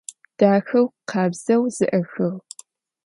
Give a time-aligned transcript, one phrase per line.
[0.39, 2.31] Daxeu, khabzeu ze'exığ.